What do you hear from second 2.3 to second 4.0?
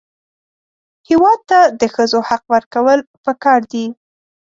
ورکول پکار دي